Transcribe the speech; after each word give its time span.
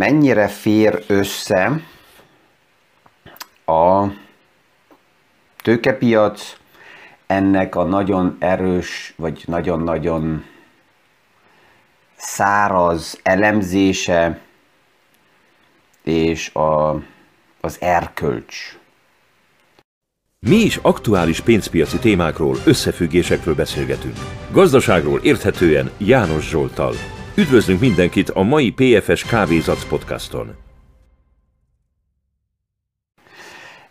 mennyire 0.00 0.48
fér 0.48 1.04
össze 1.06 1.80
a 3.64 4.06
tőkepiac 5.62 6.56
ennek 7.26 7.74
a 7.74 7.84
nagyon 7.84 8.36
erős, 8.38 9.14
vagy 9.16 9.42
nagyon-nagyon 9.46 10.44
száraz 12.16 13.20
elemzése 13.22 14.40
és 16.04 16.54
a, 16.54 16.90
az 17.60 17.76
erkölcs. 17.80 18.78
Mi 20.46 20.56
is 20.56 20.76
aktuális 20.76 21.40
pénzpiaci 21.40 21.98
témákról, 21.98 22.56
összefüggésekről 22.64 23.54
beszélgetünk. 23.54 24.16
Gazdaságról 24.50 25.20
érthetően 25.22 25.90
János 25.98 26.48
Zsoltal. 26.48 26.94
Üdvözlünk 27.40 27.80
mindenkit 27.80 28.30
a 28.30 28.42
mai 28.42 28.72
PFS 28.72 29.24
Kávézac 29.24 29.84
podcaston. 29.84 30.56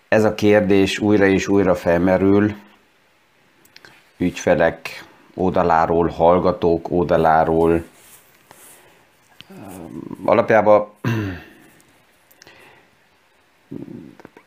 Ez 0.08 0.24
a 0.24 0.34
kérdés 0.34 1.00
újra 1.00 1.26
és 1.26 1.48
újra 1.48 1.76
felmerül 1.76 2.54
ügyfelek 4.18 5.06
oldaláról, 5.34 6.08
hallgatók 6.08 6.92
oldaláról. 6.92 7.84
Alapjában 10.26 10.88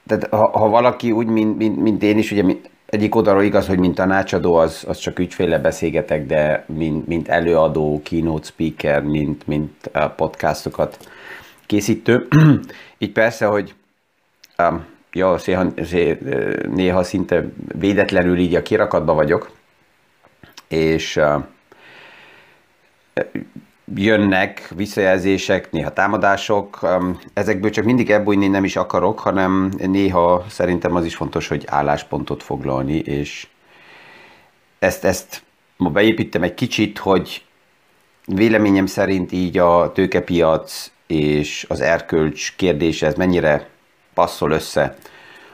tehát 0.06 0.28
ha, 0.30 0.58
ha 0.58 0.68
valaki 0.68 1.12
úgy, 1.12 1.26
mint, 1.26 1.56
mint, 1.56 1.76
mint 1.76 2.02
én 2.02 2.18
is, 2.18 2.30
ugye 2.30 2.42
mint, 2.42 2.70
egyik 2.92 3.14
oldalról 3.14 3.42
igaz, 3.42 3.66
hogy 3.66 3.78
mint 3.78 3.94
tanácsadó, 3.94 4.54
az, 4.54 4.84
az 4.88 4.98
csak 4.98 5.18
ügyféle 5.18 5.58
beszélgetek, 5.58 6.26
de 6.26 6.64
mint, 6.66 7.06
mint 7.06 7.28
előadó, 7.28 8.00
keynote 8.04 8.46
speaker, 8.46 9.02
mint, 9.02 9.46
mint 9.46 9.90
podcastokat 10.16 11.08
készítő. 11.66 12.28
Így 12.98 13.12
persze, 13.12 13.46
hogy 13.46 13.74
um, 14.58 14.84
ja, 15.12 15.38
széha, 15.38 15.66
szé, 15.84 16.18
néha 16.74 17.02
szinte 17.02 17.44
védetlenül 17.78 18.38
így 18.38 18.54
a 18.54 18.62
kirakatba 18.62 19.14
vagyok, 19.14 19.50
és 20.68 21.16
uh, 21.16 21.44
jönnek 23.94 24.72
visszajelzések, 24.76 25.70
néha 25.70 25.92
támadások. 25.92 26.78
Ezekből 27.34 27.70
csak 27.70 27.84
mindig 27.84 28.10
elbújni 28.10 28.48
nem 28.48 28.64
is 28.64 28.76
akarok, 28.76 29.18
hanem 29.18 29.70
néha 29.78 30.44
szerintem 30.48 30.94
az 30.94 31.04
is 31.04 31.14
fontos, 31.14 31.48
hogy 31.48 31.64
álláspontot 31.66 32.42
foglalni, 32.42 32.96
és 32.96 33.46
ezt, 34.78 35.04
ezt 35.04 35.42
ma 35.76 35.90
beépítem 35.90 36.42
egy 36.42 36.54
kicsit, 36.54 36.98
hogy 36.98 37.44
véleményem 38.26 38.86
szerint 38.86 39.32
így 39.32 39.58
a 39.58 39.92
tőkepiac 39.92 40.90
és 41.06 41.66
az 41.68 41.80
erkölcs 41.80 42.56
kérdése, 42.56 43.06
ez 43.06 43.14
mennyire 43.14 43.68
passzol 44.14 44.50
össze, 44.50 44.96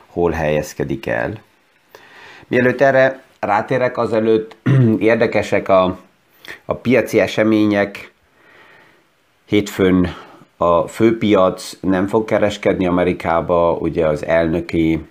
hol 0.07 0.31
helyezkedik 0.31 1.07
el. 1.07 1.41
Mielőtt 2.47 2.81
erre 2.81 3.23
rátérek, 3.41 3.99
azelőtt 3.99 4.57
érdekesek 4.99 5.69
a, 5.69 5.99
a 6.65 6.75
piaci 6.75 7.21
események, 7.21 8.13
Hétfőn 9.49 10.15
a 10.57 10.87
főpiac 10.87 11.77
nem 11.81 12.07
fog 12.07 12.25
kereskedni 12.25 12.87
Amerikába, 12.87 13.73
ugye 13.73 14.07
az 14.07 14.25
elnöki 14.25 15.07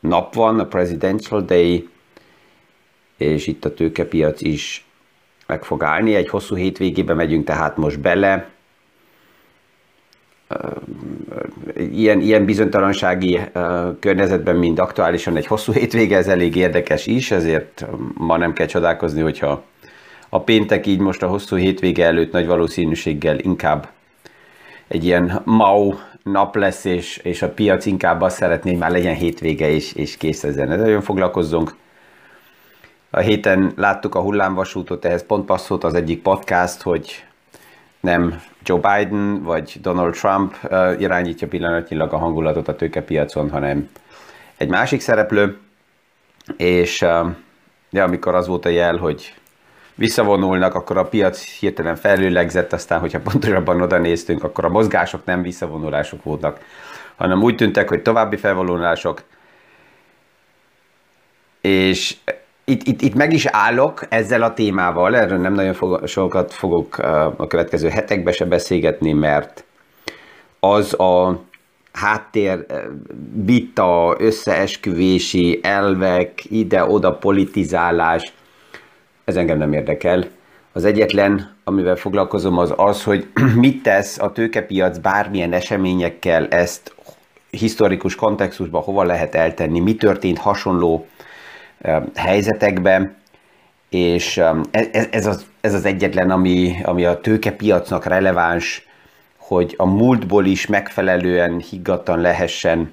nap 0.00 0.34
van, 0.34 0.58
a 0.58 0.66
Presidential 0.66 1.40
Day, 1.40 1.88
és 3.16 3.46
itt 3.46 3.64
a 3.64 3.74
tőkepiac 3.74 4.40
is 4.40 4.86
meg 5.46 5.64
fog 5.64 5.82
állni. 5.82 6.14
Egy 6.14 6.28
hosszú 6.28 6.56
hétvégébe 6.56 7.14
megyünk 7.14 7.44
tehát 7.44 7.76
most 7.76 8.00
bele. 8.00 8.50
Ilyen, 11.76 12.20
ilyen 12.20 12.44
bizonytalansági 12.44 13.40
környezetben, 14.00 14.56
mint 14.56 14.78
aktuálisan 14.78 15.36
egy 15.36 15.46
hosszú 15.46 15.72
hétvége, 15.72 16.16
ez 16.16 16.28
elég 16.28 16.56
érdekes 16.56 17.06
is, 17.06 17.30
ezért 17.30 17.86
ma 18.14 18.36
nem 18.36 18.52
kell 18.52 18.66
csodálkozni, 18.66 19.20
hogyha 19.20 19.64
a 20.34 20.40
péntek 20.40 20.86
így 20.86 20.98
most 20.98 21.22
a 21.22 21.26
hosszú 21.26 21.56
hétvége 21.56 22.04
előtt 22.04 22.32
nagy 22.32 22.46
valószínűséggel 22.46 23.38
inkább 23.38 23.88
egy 24.88 25.04
ilyen 25.04 25.42
mau 25.44 25.94
nap 26.22 26.54
lesz, 26.54 26.84
és, 26.84 27.16
és 27.16 27.42
a 27.42 27.50
piac 27.50 27.86
inkább 27.86 28.20
azt 28.20 28.36
szeretné, 28.36 28.70
hogy 28.70 28.78
már 28.78 28.90
legyen 28.90 29.14
hétvége, 29.14 29.68
és, 29.68 29.92
és 29.92 30.16
kész 30.16 30.44
ezen. 30.44 30.70
Ez 30.70 30.80
nagyon 30.80 31.00
foglalkozzunk. 31.00 31.76
A 33.10 33.18
héten 33.18 33.72
láttuk 33.76 34.14
a 34.14 34.20
hullámvasútot, 34.20 35.04
ehhez 35.04 35.26
pont 35.26 35.44
passzolt 35.44 35.84
az 35.84 35.94
egyik 35.94 36.22
podcast, 36.22 36.82
hogy 36.82 37.24
nem 38.00 38.42
Joe 38.64 38.80
Biden 38.80 39.42
vagy 39.42 39.78
Donald 39.80 40.14
Trump 40.14 40.54
irányítja 40.98 41.48
pillanatnyilag 41.48 42.12
a 42.12 42.18
hangulatot 42.18 42.68
a 42.68 42.76
tőkepiacon, 42.76 43.50
hanem 43.50 43.90
egy 44.56 44.68
másik 44.68 45.00
szereplő, 45.00 45.58
és 46.56 47.00
ja, 47.90 48.04
amikor 48.04 48.34
az 48.34 48.46
volt 48.46 48.64
a 48.64 48.68
jel, 48.68 48.96
hogy 48.96 49.34
visszavonulnak, 50.02 50.74
akkor 50.74 50.96
a 50.96 51.04
piac 51.04 51.44
hirtelen 51.44 51.96
felőlegzett, 51.96 52.72
aztán, 52.72 53.00
hogyha 53.00 53.20
pontosabban 53.20 53.80
oda 53.80 53.98
néztünk, 53.98 54.44
akkor 54.44 54.64
a 54.64 54.68
mozgások 54.68 55.24
nem 55.24 55.42
visszavonulások 55.42 56.22
voltak, 56.22 56.60
hanem 57.16 57.42
úgy 57.42 57.56
tűntek, 57.56 57.88
hogy 57.88 58.02
további 58.02 58.36
felvonulások, 58.36 59.22
és 61.60 62.16
itt, 62.64 62.82
itt, 62.82 63.00
itt 63.00 63.14
meg 63.14 63.32
is 63.32 63.46
állok 63.46 64.06
ezzel 64.08 64.42
a 64.42 64.54
témával, 64.54 65.16
erről 65.16 65.38
nem 65.38 65.52
nagyon 65.52 65.74
fog, 65.74 66.06
sokat 66.06 66.52
fogok 66.52 66.98
a 67.36 67.46
következő 67.46 67.88
hetekben 67.88 68.32
se 68.32 68.44
beszélgetni, 68.44 69.12
mert 69.12 69.64
az 70.60 71.00
a 71.00 71.40
háttér 71.92 72.66
vita, 73.44 74.16
összeesküvési 74.18 75.60
elvek, 75.62 76.44
ide-oda 76.50 77.12
politizálás, 77.12 78.32
ez 79.24 79.36
engem 79.36 79.58
nem 79.58 79.72
érdekel. 79.72 80.26
Az 80.72 80.84
egyetlen, 80.84 81.56
amivel 81.64 81.96
foglalkozom, 81.96 82.58
az 82.58 82.74
az, 82.76 83.04
hogy 83.04 83.26
mit 83.54 83.82
tesz 83.82 84.18
a 84.18 84.32
tőkepiac 84.32 84.98
bármilyen 84.98 85.52
eseményekkel, 85.52 86.48
ezt 86.48 86.94
historikus 87.50 88.14
kontextusban 88.14 88.82
hova 88.82 89.02
lehet 89.02 89.34
eltenni, 89.34 89.80
mi 89.80 89.96
történt 89.96 90.38
hasonló 90.38 91.06
helyzetekben, 92.14 93.16
és 93.88 94.36
ez, 94.70 94.86
e, 94.92 95.08
ez, 95.10 95.26
az, 95.26 95.46
az 95.60 95.84
egyetlen, 95.84 96.30
ami, 96.30 96.76
ami 96.84 97.04
a 97.04 97.20
tőkepiacnak 97.20 98.04
releváns, 98.04 98.86
hogy 99.36 99.74
a 99.76 99.86
múltból 99.86 100.46
is 100.46 100.66
megfelelően 100.66 101.58
higgadtan 101.58 102.20
lehessen 102.20 102.92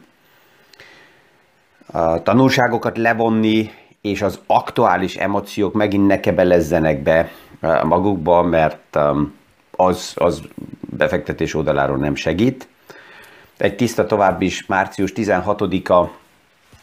a 1.91 2.22
tanulságokat 2.22 2.97
levonni, 2.97 3.72
és 4.01 4.21
az 4.21 4.39
aktuális 4.47 5.15
emóciók 5.15 5.73
megint 5.73 6.07
ne 6.07 6.19
kebelezzenek 6.19 7.03
be 7.03 7.31
eh, 7.59 7.83
magukba, 7.83 8.43
mert 8.43 8.95
um, 8.95 9.33
az, 9.71 10.13
az 10.15 10.41
befektetés 10.79 11.53
oldaláról 11.53 11.97
nem 11.97 12.15
segít. 12.15 12.67
Egy 13.57 13.75
tiszta 13.75 14.05
tovább 14.05 14.41
is 14.41 14.65
március 14.65 15.11
16-a 15.15 16.09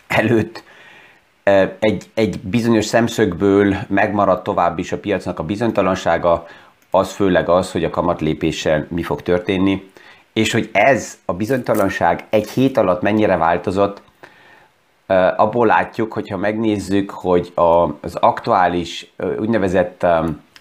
előtt 0.06 0.62
eh, 1.42 1.70
egy, 1.78 2.10
egy 2.14 2.40
bizonyos 2.40 2.84
szemszögből 2.84 3.76
megmaradt 3.88 4.44
tovább 4.44 4.78
is 4.78 4.92
a 4.92 4.98
piacnak 4.98 5.38
a 5.38 5.42
bizonytalansága, 5.42 6.46
az 6.90 7.12
főleg 7.12 7.48
az, 7.48 7.72
hogy 7.72 7.84
a 7.84 7.90
kamatlépéssel 7.90 8.86
mi 8.90 9.02
fog 9.02 9.22
történni, 9.22 9.90
és 10.32 10.52
hogy 10.52 10.70
ez 10.72 11.18
a 11.24 11.32
bizonytalanság 11.32 12.24
egy 12.30 12.50
hét 12.50 12.76
alatt 12.76 13.02
mennyire 13.02 13.36
változott, 13.36 14.02
abból 15.36 15.66
látjuk, 15.66 16.12
hogyha 16.12 16.36
megnézzük, 16.36 17.10
hogy 17.10 17.52
az 18.00 18.14
aktuális 18.14 19.12
úgynevezett 19.38 20.06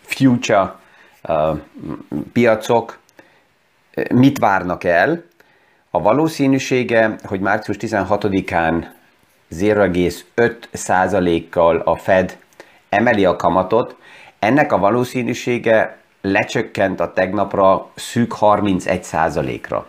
future 0.01 0.75
piacok 2.33 2.99
mit 4.13 4.39
várnak 4.39 4.83
el, 4.83 5.23
a 5.91 6.01
valószínűsége, 6.01 7.15
hogy 7.23 7.39
március 7.39 7.77
16-án 7.79 8.85
0,5%-kal 9.51 11.77
a 11.77 11.95
Fed 11.95 12.37
emeli 12.89 13.25
a 13.25 13.35
kamatot, 13.35 13.95
ennek 14.39 14.71
a 14.71 14.77
valószínűsége 14.77 15.97
lecsökkent 16.21 16.99
a 16.99 17.13
tegnapra 17.13 17.89
szűk 17.95 18.35
31%-ra. 18.39 19.87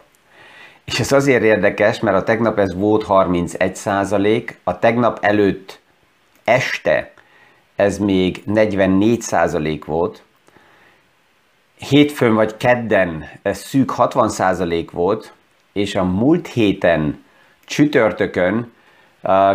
És 0.86 1.00
ez 1.00 1.12
azért 1.12 1.42
érdekes, 1.42 2.00
mert 2.00 2.16
a 2.16 2.22
tegnap 2.22 2.58
ez 2.58 2.74
volt 2.74 3.04
31 3.04 3.76
százalék, 3.76 4.58
a 4.64 4.78
tegnap 4.78 5.18
előtt 5.20 5.80
este 6.44 7.12
ez 7.76 7.98
még 7.98 8.42
44 8.44 9.20
százalék 9.20 9.84
volt, 9.84 10.22
hétfőn 11.78 12.34
vagy 12.34 12.56
kedden 12.56 13.30
ez 13.42 13.58
szűk 13.58 13.90
60 13.90 14.28
százalék 14.28 14.90
volt, 14.90 15.32
és 15.72 15.94
a 15.94 16.04
múlt 16.04 16.46
héten 16.46 17.24
csütörtökön 17.64 18.72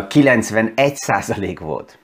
91 0.08 0.96
százalék 0.96 1.60
volt. 1.60 1.98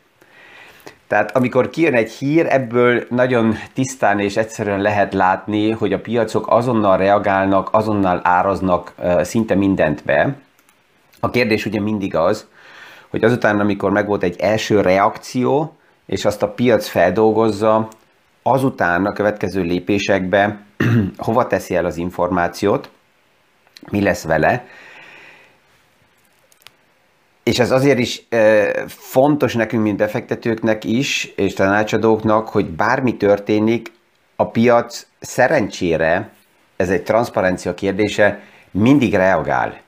Tehát 1.09 1.37
amikor 1.37 1.71
kijön 1.71 1.95
egy 1.95 2.11
hír, 2.11 2.47
ebből 2.49 3.07
nagyon 3.11 3.55
tisztán 3.73 4.21
és 4.21 4.37
egyszerűen 4.37 4.81
lehet 4.81 5.15
látni, 5.15 5.71
hogy 5.71 5.93
a 5.93 6.01
piacok 6.01 6.51
azonnal 6.51 6.97
reagálnak, 6.97 7.69
azonnal 7.73 8.21
áraznak 8.23 8.95
szinte 9.21 9.55
mindent 9.55 10.05
be. 10.05 10.37
A 11.21 11.31
kérdés 11.31 11.67
ugye 11.67 11.81
mindig 11.81 12.15
az, 12.15 12.47
hogy 13.09 13.25
azután, 13.25 13.61
amikor 13.61 13.91
megvolt 13.91 14.23
egy 14.23 14.41
első 14.41 14.81
reakció, 14.81 15.77
és 16.07 16.25
azt 16.25 16.43
a 16.43 16.49
piac 16.49 16.87
feldolgozza, 16.87 17.89
azután 18.43 19.07
a 19.07 19.13
következő 19.13 19.63
lépésekbe 19.63 20.61
hova 21.17 21.47
teszi 21.47 21.75
el 21.75 21.85
az 21.85 21.97
információt, 21.97 22.91
mi 23.91 24.03
lesz 24.03 24.25
vele, 24.25 24.67
és 27.49 27.59
ez 27.59 27.71
azért 27.71 27.99
is 27.99 28.27
fontos 28.87 29.55
nekünk, 29.55 29.83
mint 29.83 29.97
befektetőknek 29.97 30.85
is, 30.85 31.33
és 31.37 31.53
tanácsadóknak, 31.53 32.49
hogy 32.49 32.67
bármi 32.67 33.17
történik, 33.17 33.93
a 34.37 34.47
piac 34.47 35.07
szerencsére, 35.21 36.31
ez 36.77 36.91
egy 36.91 37.03
transzparencia 37.03 37.75
kérdése, 37.75 38.41
mindig 38.71 39.15
reagál. 39.15 39.81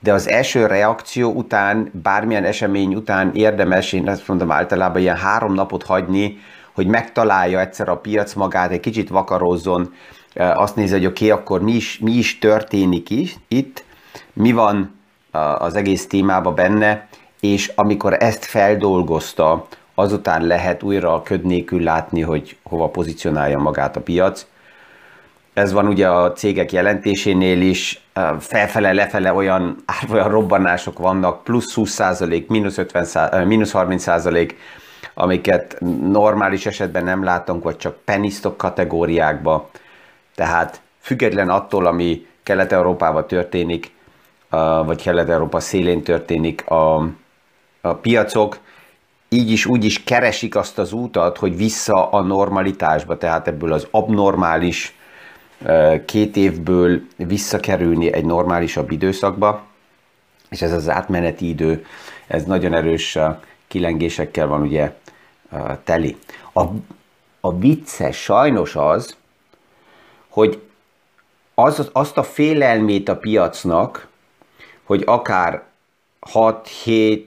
De 0.00 0.12
az 0.12 0.28
első 0.28 0.66
reakció 0.66 1.32
után, 1.32 1.90
bármilyen 2.02 2.44
esemény 2.44 2.94
után 2.94 3.30
érdemes, 3.34 3.92
én 3.92 4.08
azt 4.08 4.28
mondom 4.28 4.50
általában 4.50 5.00
ilyen 5.00 5.16
három 5.16 5.54
napot 5.54 5.82
hagyni, 5.82 6.38
hogy 6.72 6.86
megtalálja 6.86 7.60
egyszer 7.60 7.88
a 7.88 7.96
piac 7.96 8.34
magát, 8.34 8.70
egy 8.70 8.80
kicsit 8.80 9.08
vakarozzon, 9.08 9.94
azt 10.34 10.76
nézi, 10.76 10.92
hogy 10.92 11.06
oké, 11.06 11.30
okay, 11.30 11.38
akkor 11.38 11.62
mi 11.62 11.72
is, 11.72 11.98
mi 11.98 12.12
is 12.12 12.38
történik 12.38 13.10
is, 13.10 13.36
itt, 13.48 13.84
mi 14.32 14.52
van 14.52 14.97
az 15.58 15.74
egész 15.76 16.06
témába 16.06 16.52
benne, 16.52 17.08
és 17.40 17.72
amikor 17.74 18.16
ezt 18.18 18.44
feldolgozta, 18.44 19.66
azután 19.94 20.46
lehet 20.46 20.82
újra 20.82 21.22
köd 21.22 21.44
nélkül 21.44 21.82
látni, 21.82 22.20
hogy 22.20 22.56
hova 22.62 22.88
pozícionálja 22.88 23.58
magát 23.58 23.96
a 23.96 24.00
piac. 24.00 24.46
Ez 25.54 25.72
van 25.72 25.86
ugye 25.86 26.08
a 26.08 26.32
cégek 26.32 26.72
jelentésénél 26.72 27.60
is, 27.60 28.02
felfele, 28.38 28.92
lefele 28.92 29.32
olyan, 29.32 29.84
olyan 30.12 30.28
robbanások 30.28 30.98
vannak, 30.98 31.44
plusz 31.44 31.74
20 31.74 31.90
százalék, 31.90 32.48
mínusz, 32.48 32.78
50 32.78 33.46
mínusz 33.46 33.72
30 33.72 34.02
százalék, 34.02 34.56
amiket 35.14 35.76
normális 36.10 36.66
esetben 36.66 37.04
nem 37.04 37.24
látunk, 37.24 37.62
vagy 37.62 37.76
csak 37.76 37.96
penny 38.04 38.28
kategóriákba. 38.56 39.70
Tehát 40.34 40.80
független 41.00 41.48
attól, 41.48 41.86
ami 41.86 42.26
Kelet-Európában 42.42 43.26
történik, 43.26 43.96
vagy 44.84 45.02
Kelet-Európa 45.02 45.60
szélén 45.60 46.02
történik, 46.02 46.70
a, 46.70 46.94
a 47.80 47.94
piacok 47.94 48.58
így 49.28 49.50
is 49.50 49.66
úgy 49.66 49.84
is 49.84 50.04
keresik 50.04 50.56
azt 50.56 50.78
az 50.78 50.92
útat, 50.92 51.38
hogy 51.38 51.56
vissza 51.56 52.10
a 52.10 52.20
normalitásba, 52.20 53.18
tehát 53.18 53.48
ebből 53.48 53.72
az 53.72 53.86
abnormális 53.90 54.96
két 56.04 56.36
évből 56.36 57.00
visszakerülni 57.16 58.12
egy 58.12 58.24
normálisabb 58.24 58.90
időszakba, 58.90 59.66
és 60.48 60.62
ez 60.62 60.72
az 60.72 60.88
átmeneti 60.88 61.48
idő, 61.48 61.86
ez 62.26 62.44
nagyon 62.44 62.74
erős 62.74 63.18
kilengésekkel 63.66 64.46
van 64.46 64.60
ugye 64.60 64.92
teli. 65.84 66.16
A, 66.52 66.62
a 67.40 67.58
vicces 67.58 68.22
sajnos 68.22 68.76
az, 68.76 69.16
hogy 70.28 70.62
az, 71.54 71.90
azt 71.92 72.16
a 72.16 72.22
félelmét 72.22 73.08
a 73.08 73.16
piacnak, 73.16 74.07
hogy 74.88 75.02
akár 75.06 75.62
6-7 76.32 77.22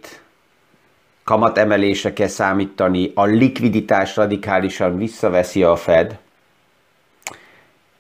kamatemelésre 1.24 2.14
kell 2.14 2.28
számítani, 2.28 3.12
a 3.16 3.24
likviditás 3.24 4.16
radikálisan 4.16 4.98
visszaveszi 4.98 5.64
a 5.64 5.76
Fed, 5.76 6.20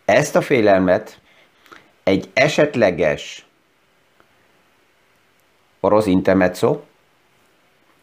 ezt 0.05 0.35
a 0.35 0.41
félelmet 0.41 1.19
egy 2.03 2.29
esetleges 2.33 3.45
orosz 5.79 6.05
intermezzo 6.05 6.79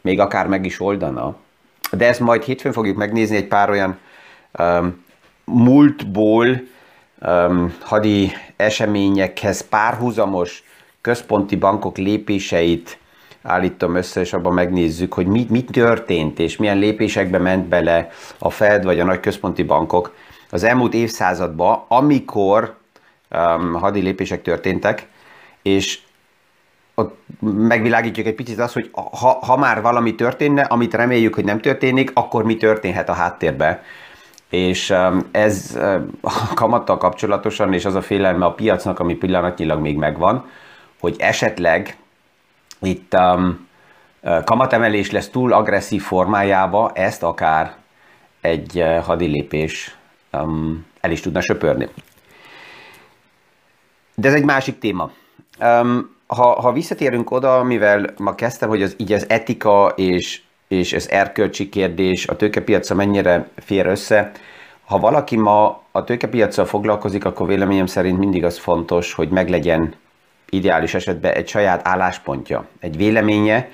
még 0.01 0.19
akár 0.19 0.47
meg 0.47 0.65
is 0.65 0.79
oldana, 0.79 1.35
de 1.91 2.07
ezt 2.07 2.19
majd 2.19 2.43
hétfőn 2.43 2.71
fogjuk 2.71 2.97
megnézni 2.97 3.35
egy 3.35 3.47
pár 3.47 3.69
olyan 3.69 3.99
um, 4.59 5.05
múltból 5.43 6.61
um, 7.21 7.77
hadi 7.81 8.31
eseményekhez 8.55 9.67
párhuzamos 9.67 10.63
központi 11.01 11.55
bankok 11.55 11.97
lépéseit 11.97 12.97
állítom 13.41 13.95
össze, 13.95 14.19
és 14.21 14.33
abban 14.33 14.53
megnézzük, 14.53 15.13
hogy 15.13 15.27
mi, 15.27 15.45
mi 15.49 15.63
történt, 15.63 16.39
és 16.39 16.57
milyen 16.57 16.77
lépésekbe 16.77 17.37
ment 17.37 17.67
bele 17.67 18.09
a 18.37 18.49
Fed 18.49 18.83
vagy 18.83 18.99
a 18.99 19.03
nagy 19.03 19.19
központi 19.19 19.63
bankok 19.63 20.15
az 20.49 20.63
elmúlt 20.63 20.93
évszázadban, 20.93 21.83
amikor 21.87 22.75
um, 23.31 23.73
hadi 23.73 24.01
lépések 24.01 24.41
történtek, 24.41 25.07
és 25.61 25.99
ott 26.95 27.17
megvilágítjuk 27.41 28.27
egy 28.27 28.35
picit 28.35 28.59
azt, 28.59 28.73
hogy 28.73 28.89
ha, 28.93 29.39
ha 29.41 29.57
már 29.57 29.81
valami 29.81 30.15
történne, 30.15 30.61
amit 30.61 30.93
reméljük, 30.93 31.35
hogy 31.35 31.43
nem 31.43 31.59
történik, 31.59 32.11
akkor 32.13 32.43
mi 32.43 32.57
történhet 32.57 33.09
a 33.09 33.13
háttérbe. 33.13 33.83
És 34.49 34.89
um, 34.89 35.27
ez 35.31 35.77
um, 35.81 36.09
a 36.21 36.53
kamattal 36.53 36.97
kapcsolatosan, 36.97 37.73
és 37.73 37.85
az 37.85 37.95
a 37.95 38.01
félelme 38.01 38.45
a 38.45 38.53
piacnak, 38.53 38.99
ami 38.99 39.13
pillanatnyilag 39.15 39.81
még 39.81 39.97
megvan, 39.97 40.45
hogy 40.99 41.15
esetleg 41.19 41.97
itt 42.81 43.13
um, 43.13 43.67
kamatemelés 44.43 45.11
lesz 45.11 45.29
túl 45.29 45.53
agresszív 45.53 46.01
formájába, 46.01 46.91
ezt 46.93 47.23
akár 47.23 47.75
egy 48.41 48.83
hadilépés 49.03 49.97
um, 50.31 50.85
el 51.01 51.11
is 51.11 51.21
tudna 51.21 51.41
söpörni. 51.41 51.89
De 54.15 54.27
ez 54.27 54.33
egy 54.33 54.45
másik 54.45 54.79
téma. 54.79 55.11
Um, 55.59 56.17
ha, 56.27 56.61
ha 56.61 56.71
visszatérünk 56.71 57.31
oda, 57.31 57.63
mivel 57.63 58.05
ma 58.17 58.35
kezdtem, 58.35 58.69
hogy 58.69 58.81
az, 58.81 58.95
így 58.97 59.13
az 59.13 59.29
etika 59.29 59.93
és, 59.95 60.41
és 60.67 60.93
az 60.93 61.09
erkölcsi 61.09 61.69
kérdés, 61.69 62.27
a 62.27 62.35
tőkepiaca 62.35 62.95
mennyire 62.95 63.49
fér 63.55 63.85
össze, 63.85 64.31
ha 64.85 64.99
valaki 64.99 65.35
ma 65.35 65.81
a 65.91 66.03
tőkepiacsal 66.03 66.65
foglalkozik, 66.65 67.25
akkor 67.25 67.47
véleményem 67.47 67.85
szerint 67.85 68.17
mindig 68.17 68.43
az 68.43 68.57
fontos, 68.57 69.13
hogy 69.13 69.29
meglegyen 69.29 69.93
ideális 70.49 70.93
esetben 70.93 71.33
egy 71.33 71.47
saját 71.47 71.87
álláspontja, 71.87 72.65
egy 72.79 72.97
véleménye, 72.97 73.69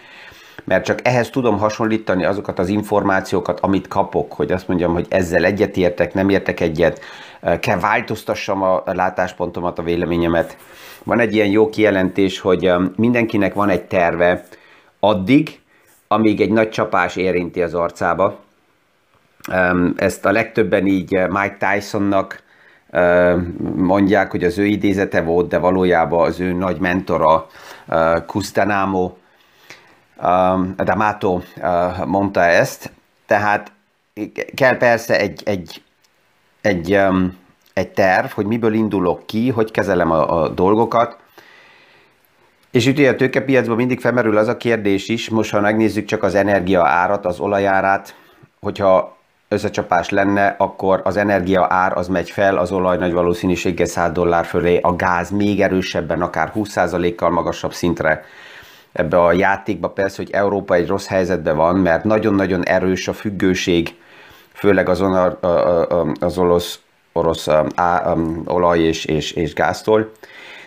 mert 0.63 0.85
csak 0.85 0.99
ehhez 1.03 1.29
tudom 1.29 1.57
hasonlítani 1.57 2.25
azokat 2.25 2.59
az 2.59 2.67
információkat, 2.67 3.59
amit 3.59 3.87
kapok, 3.87 4.33
hogy 4.33 4.51
azt 4.51 4.67
mondjam, 4.67 4.93
hogy 4.93 5.05
ezzel 5.09 5.45
egyetértek, 5.45 6.13
nem 6.13 6.29
értek 6.29 6.59
egyet, 6.59 7.01
kell 7.59 7.79
változtassam 7.79 8.61
a 8.61 8.83
látáspontomat, 8.85 9.79
a 9.79 9.83
véleményemet. 9.83 10.57
Van 11.03 11.19
egy 11.19 11.33
ilyen 11.33 11.47
jó 11.47 11.69
kijelentés, 11.69 12.39
hogy 12.39 12.71
mindenkinek 12.95 13.53
van 13.53 13.69
egy 13.69 13.83
terve 13.83 14.43
addig, 14.99 15.59
amíg 16.07 16.41
egy 16.41 16.51
nagy 16.51 16.69
csapás 16.69 17.15
érinti 17.15 17.61
az 17.61 17.73
arcába. 17.73 18.39
Ezt 19.95 20.25
a 20.25 20.31
legtöbben 20.31 20.85
így 20.85 21.11
Mike 21.11 21.57
Tysonnak 21.59 22.43
mondják, 23.75 24.31
hogy 24.31 24.43
az 24.43 24.57
ő 24.57 24.65
idézete 24.65 25.21
volt, 25.21 25.47
de 25.47 25.57
valójában 25.57 26.27
az 26.27 26.39
ő 26.39 26.53
nagy 26.53 26.79
mentora 26.79 27.47
Kustanamo 28.25 29.11
D'Amato 30.77 31.43
mondta 32.05 32.41
ezt. 32.41 32.91
Tehát 33.25 33.71
kell 34.55 34.77
persze 34.77 35.19
egy, 35.19 35.41
egy, 35.45 35.83
egy, 36.61 36.99
egy 37.73 37.89
terv, 37.89 38.27
hogy 38.27 38.45
miből 38.45 38.73
indulok 38.73 39.25
ki, 39.25 39.49
hogy 39.49 39.71
kezelem 39.71 40.11
a, 40.11 40.43
a 40.43 40.49
dolgokat, 40.49 41.17
és 42.75 42.85
ugye 42.85 43.09
a 43.09 43.15
tőkepiacban 43.15 43.75
mindig 43.75 43.99
felmerül 43.99 44.37
az 44.37 44.47
a 44.47 44.57
kérdés 44.57 45.09
is, 45.09 45.29
most 45.29 45.51
ha 45.51 45.59
megnézzük 45.59 46.05
csak 46.05 46.23
az 46.23 46.35
energia 46.35 46.85
árat, 46.85 47.25
az 47.25 47.39
olajárát, 47.39 48.15
hogyha 48.59 49.17
összecsapás 49.47 50.09
lenne, 50.09 50.55
akkor 50.57 51.01
az 51.03 51.17
energia 51.17 51.65
ár 51.69 51.97
az 51.97 52.07
megy 52.07 52.29
fel, 52.29 52.57
az 52.57 52.71
olaj 52.71 52.97
nagy 52.97 53.13
valószínűséggel 53.13 53.85
100 53.85 54.11
dollár 54.11 54.45
fölé, 54.45 54.79
a 54.81 54.95
gáz 54.95 55.29
még 55.29 55.61
erősebben, 55.61 56.21
akár 56.21 56.51
20%-kal 56.55 57.29
magasabb 57.29 57.73
szintre 57.73 58.23
ebbe 58.91 59.21
a 59.23 59.31
játékba. 59.31 59.89
Persze, 59.89 60.15
hogy 60.17 60.31
Európa 60.31 60.73
egy 60.73 60.87
rossz 60.87 61.07
helyzetben 61.07 61.55
van, 61.55 61.75
mert 61.75 62.03
nagyon-nagyon 62.03 62.65
erős 62.65 63.07
a 63.07 63.13
függőség, 63.13 63.95
főleg 64.53 64.89
azon 64.89 65.37
az 66.19 66.37
orosz, 66.37 66.79
orosz 67.13 67.47
olaj 68.45 68.79
és, 68.79 69.05
és, 69.05 69.31
és 69.31 69.53
gáztól. 69.53 70.11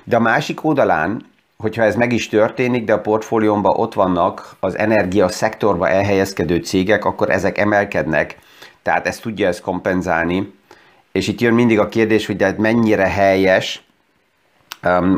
De 0.04 0.16
a 0.16 0.20
másik 0.20 0.64
oldalán, 0.64 1.26
hogyha 1.56 1.82
ez 1.82 1.96
meg 1.96 2.12
is 2.12 2.28
történik, 2.28 2.84
de 2.84 2.92
a 2.92 3.00
portfóliómban 3.00 3.76
ott 3.76 3.94
vannak 3.94 4.56
az 4.60 4.78
energia 4.78 5.28
szektorba 5.28 5.88
elhelyezkedő 5.88 6.56
cégek, 6.56 7.04
akkor 7.04 7.30
ezek 7.30 7.58
emelkednek 7.58 8.36
tehát 8.88 9.06
ezt 9.06 9.22
tudja 9.22 9.46
ezt 9.46 9.60
kompenzálni. 9.60 10.52
És 11.12 11.28
itt 11.28 11.40
jön 11.40 11.54
mindig 11.54 11.78
a 11.78 11.88
kérdés, 11.88 12.26
hogy 12.26 12.36
de 12.36 12.44
hát 12.44 12.58
mennyire 12.58 13.06
helyes, 13.08 13.82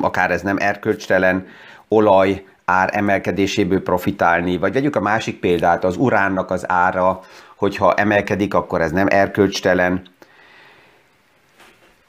akár 0.01 0.31
ez 0.31 0.43
nem 0.43 0.57
erkölcstelen, 0.59 1.47
olaj 1.89 2.45
ár 2.65 2.91
emelkedéséből 2.93 3.83
profitálni, 3.83 4.57
vagy 4.57 4.73
vegyük 4.73 4.97
a 4.97 5.01
másik 5.01 5.41
példát, 5.41 5.85
az 5.85 5.97
uránnak 5.97 6.51
az 6.51 6.71
ára, 6.71 7.21
hogyha 7.57 7.95
emelkedik, 7.95 8.55
akkor 8.55 8.81
ez 8.81 8.91
nem 8.91 9.07
erkölcstelen. 9.11 10.03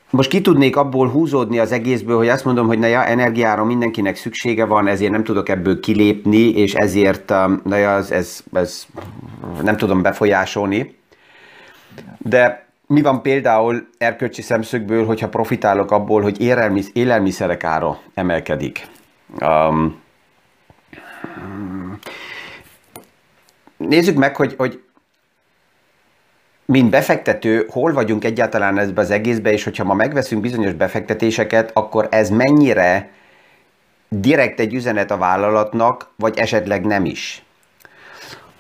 Most 0.10 0.30
ki 0.30 0.41
tudnék 0.41 0.75
abból 0.75 1.10
húzódni 1.10 1.60
az 1.60 1.72
egészből, 1.72 2.18
hogy 2.18 2.30
azt 2.30 2.46
mondom, 2.46 2.68
hogy 2.68 2.80
na 2.80 2.88
ja, 2.88 3.06
energiára 3.06 3.63
mindenkinek 3.63 4.15
szüksége 4.15 4.65
van, 4.65 4.88
ezért 4.88 5.12
nem 5.12 5.24
tudok 5.24 5.50
ebből 5.50 5.80
kilépni, 5.80 6.50
és 6.50 6.74
ezért 6.74 7.30
na 7.63 7.75
ja, 7.75 7.89
ez, 7.89 8.12
ez, 8.12 8.44
ez 8.53 8.86
nem 9.63 9.77
tudom 9.77 10.01
befolyásolni. 10.01 11.00
De 12.17 12.65
mi 12.88 13.01
van 13.01 13.21
például 13.21 13.88
erkölcsi 13.98 14.41
szemszögből, 14.41 15.05
hogyha 15.05 15.29
profitálok 15.29 15.91
abból, 15.91 16.21
hogy 16.21 16.41
élelmisz, 16.41 16.89
élelmiszerek 16.93 17.63
ára 17.63 18.00
emelkedik? 18.13 18.88
Um, 19.39 20.01
nézzük 23.77 24.17
meg, 24.17 24.36
hogy, 24.36 24.55
hogy 24.57 24.83
mint 26.65 26.89
befektető, 26.89 27.67
hol 27.69 27.93
vagyunk 27.93 28.24
egyáltalán 28.24 28.77
ebbe 28.77 29.01
az 29.01 29.12
egészbe, 29.12 29.51
és 29.51 29.63
hogyha 29.63 29.83
ma 29.83 29.93
megveszünk 29.93 30.41
bizonyos 30.41 30.74
befektetéseket, 30.74 31.71
akkor 31.74 32.07
ez 32.12 32.29
mennyire 32.29 33.10
direkt 34.07 34.60
egy 34.60 34.74
üzenet 34.74 35.12
a 35.12 35.17
vállalatnak, 35.17 36.10
vagy 36.15 36.38
esetleg 36.38 36.86
nem 36.86 37.05
is. 37.05 37.43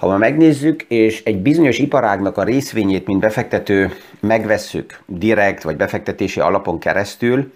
Ha 0.01 0.07
ma 0.07 0.17
megnézzük, 0.17 0.81
és 0.81 1.23
egy 1.23 1.37
bizonyos 1.37 1.77
iparágnak 1.77 2.37
a 2.37 2.43
részvényét, 2.43 3.05
mint 3.05 3.19
befektető 3.19 3.91
megvesszük 4.19 4.99
direkt, 5.05 5.63
vagy 5.63 5.75
befektetési 5.75 6.39
alapon 6.39 6.79
keresztül, 6.79 7.51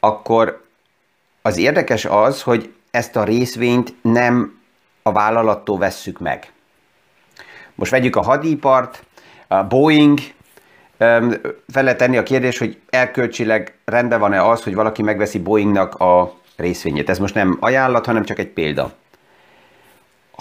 akkor 0.00 0.64
az 1.42 1.58
érdekes 1.58 2.04
az, 2.04 2.42
hogy 2.42 2.72
ezt 2.90 3.16
a 3.16 3.24
részvényt 3.24 3.94
nem 4.02 4.60
a 5.02 5.12
vállalattól 5.12 5.78
vesszük 5.78 6.18
meg. 6.18 6.52
Most 7.74 7.90
vegyük 7.90 8.16
a 8.16 8.22
hadipart, 8.22 9.04
a 9.48 9.64
Boeing, 9.64 10.18
fel 10.98 11.40
lehet 11.72 11.98
tenni 11.98 12.16
a 12.16 12.22
kérdés, 12.22 12.58
hogy 12.58 12.78
erkölcsileg 12.90 13.78
rendben 13.84 14.20
van-e 14.20 14.48
az, 14.48 14.62
hogy 14.62 14.74
valaki 14.74 15.02
megveszi 15.02 15.38
Boeingnak 15.38 15.94
a 15.94 16.34
részvényét. 16.56 17.10
Ez 17.10 17.18
most 17.18 17.34
nem 17.34 17.56
ajánlat, 17.60 18.06
hanem 18.06 18.24
csak 18.24 18.38
egy 18.38 18.48
példa. 18.48 18.92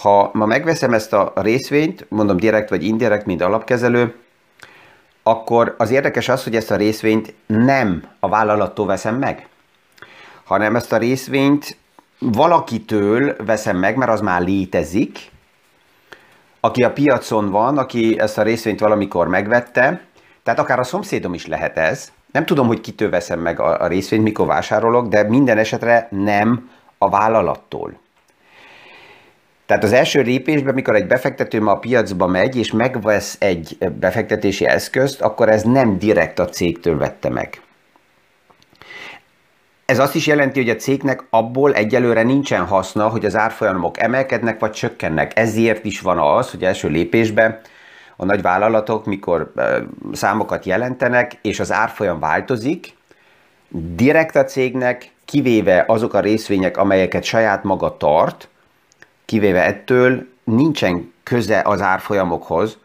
Ha 0.01 0.29
ma 0.33 0.45
megveszem 0.45 0.93
ezt 0.93 1.13
a 1.13 1.31
részvényt, 1.35 2.05
mondom 2.09 2.37
direkt 2.37 2.69
vagy 2.69 2.83
indirekt, 2.83 3.25
mint 3.25 3.41
alapkezelő, 3.41 4.15
akkor 5.23 5.75
az 5.77 5.91
érdekes 5.91 6.29
az, 6.29 6.43
hogy 6.43 6.55
ezt 6.55 6.71
a 6.71 6.75
részvényt 6.75 7.33
nem 7.45 8.03
a 8.19 8.29
vállalattól 8.29 8.85
veszem 8.85 9.15
meg, 9.15 9.47
hanem 10.43 10.75
ezt 10.75 10.93
a 10.93 10.97
részvényt 10.97 11.77
valakitől 12.19 13.35
veszem 13.45 13.77
meg, 13.77 13.95
mert 13.95 14.11
az 14.11 14.21
már 14.21 14.41
létezik, 14.41 15.31
aki 16.59 16.83
a 16.83 16.93
piacon 16.93 17.49
van, 17.49 17.77
aki 17.77 18.19
ezt 18.19 18.37
a 18.37 18.43
részvényt 18.43 18.79
valamikor 18.79 19.27
megvette, 19.27 20.01
tehát 20.43 20.59
akár 20.59 20.79
a 20.79 20.83
szomszédom 20.83 21.33
is 21.33 21.47
lehet 21.47 21.77
ez. 21.77 22.11
Nem 22.31 22.45
tudom, 22.45 22.67
hogy 22.67 22.81
kitől 22.81 23.09
veszem 23.09 23.39
meg 23.39 23.59
a, 23.59 23.87
részvényt, 23.87 24.23
mikor 24.23 24.47
vásárolok, 24.47 25.07
de 25.07 25.23
minden 25.23 25.57
esetre 25.57 26.07
nem 26.11 26.69
a 26.97 27.09
vállalattól. 27.09 28.05
Tehát 29.67 29.83
az 29.83 29.93
első 29.93 30.21
lépésben, 30.21 30.73
mikor 30.73 30.95
egy 30.95 31.07
befektető 31.07 31.61
ma 31.61 31.71
a 31.71 31.79
piacba 31.79 32.27
megy, 32.27 32.57
és 32.57 32.71
megvesz 32.71 33.35
egy 33.39 33.77
befektetési 33.99 34.65
eszközt, 34.65 35.21
akkor 35.21 35.49
ez 35.49 35.63
nem 35.63 35.97
direkt 35.97 36.39
a 36.39 36.45
cégtől 36.45 36.97
vette 36.97 37.29
meg. 37.29 37.61
Ez 39.85 39.99
azt 39.99 40.15
is 40.15 40.27
jelenti, 40.27 40.59
hogy 40.59 40.69
a 40.69 40.75
cégnek 40.75 41.23
abból 41.29 41.73
egyelőre 41.73 42.23
nincsen 42.23 42.65
haszna, 42.65 43.07
hogy 43.07 43.25
az 43.25 43.35
árfolyamok 43.35 43.99
emelkednek 43.99 44.59
vagy 44.59 44.71
csökkennek. 44.71 45.39
Ezért 45.39 45.85
is 45.85 46.01
van 46.01 46.17
az, 46.17 46.51
hogy 46.51 46.63
első 46.63 46.87
lépésben 46.87 47.59
a 48.15 48.25
nagy 48.25 48.41
vállalatok, 48.41 49.05
mikor 49.05 49.53
számokat 50.11 50.65
jelentenek, 50.65 51.31
és 51.41 51.59
az 51.59 51.71
árfolyam 51.71 52.19
változik, 52.19 52.93
direkt 53.69 54.35
a 54.35 54.43
cégnek, 54.43 55.11
kivéve 55.25 55.83
azok 55.87 56.13
a 56.13 56.19
részvények, 56.19 56.77
amelyeket 56.77 57.23
saját 57.23 57.63
maga 57.63 57.97
tart, 57.97 58.49
kivéve 59.27 59.65
ettől 59.65 60.27
nincsen 60.43 61.13
köze 61.23 61.61
az 61.65 61.81
árfolyamokhoz 61.81 62.77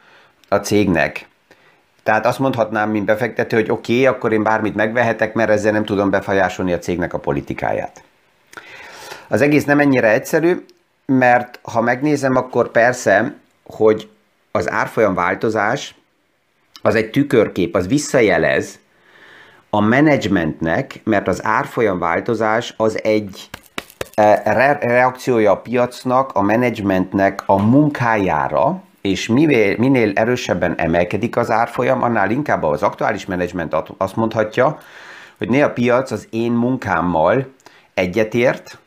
a 0.49 0.57
cégnek. 0.57 1.29
Tehát 2.03 2.27
azt 2.27 2.39
mondhatnám, 2.39 2.91
mint 2.91 3.05
befektető, 3.05 3.57
hogy 3.57 3.71
oké, 3.71 3.93
okay, 3.93 4.07
akkor 4.07 4.33
én 4.33 4.43
bármit 4.43 4.75
megvehetek, 4.75 5.35
mert 5.35 5.51
ezzel 5.51 5.73
nem 5.73 5.85
tudom 5.85 6.11
befolyásolni 6.11 6.73
a 6.73 6.79
cégnek 6.79 7.13
a 7.13 7.19
politikáját. 7.19 8.03
Az 9.29 9.41
egész 9.41 9.65
nem 9.65 9.81
ennyire 9.81 10.13
egyszerű, 10.13 10.65
mert 11.07 11.59
ha 11.63 11.81
megnézem, 11.81 12.37
akkor 12.37 12.71
persze, 12.71 13.35
hogy 13.65 14.09
az 14.51 14.71
árfolyam 14.71 15.15
változás 15.15 15.95
az 16.83 16.95
egy 16.95 17.11
tükörkép, 17.11 17.75
az 17.75 17.87
visszajelez 17.87 18.79
a 19.71 19.81
menedzsmentnek, 19.81 21.01
mert 21.05 21.29
az 21.29 21.45
árfolyam 21.45 21.99
változás 21.99 22.75
az 22.77 23.03
egy 23.03 23.51
reakciója 24.15 25.51
a 25.51 25.61
piacnak, 25.61 26.33
a 26.33 26.43
menedzsmentnek 26.43 27.43
a 27.47 27.63
munkájára, 27.63 28.83
és 29.01 29.27
minél, 29.27 29.75
minél 29.79 30.13
erősebben 30.15 30.75
emelkedik 30.79 31.37
az 31.37 31.51
árfolyam, 31.51 32.03
annál 32.03 32.31
inkább 32.31 32.63
az 32.63 32.83
aktuális 32.83 33.27
menedzsment 33.27 33.77
azt 33.97 34.17
mondhatja, 34.17 34.79
hogy 35.39 35.49
ne 35.49 35.65
a 35.65 35.73
piac 35.73 36.11
az 36.11 36.29
én 36.31 36.53
munkámmal 36.53 37.47
egyetért, 37.95 38.79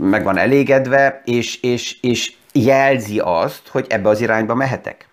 meg 0.00 0.24
van 0.24 0.36
elégedve, 0.36 1.22
és, 1.24 1.60
és, 1.60 2.00
és 2.00 2.32
jelzi 2.52 3.18
azt, 3.18 3.68
hogy 3.68 3.86
ebbe 3.88 4.08
az 4.08 4.20
irányba 4.20 4.54
mehetek. 4.54 5.08